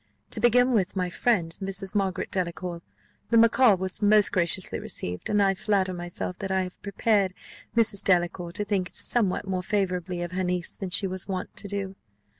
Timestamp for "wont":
11.27-11.55